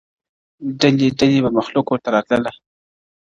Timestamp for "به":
1.43-1.49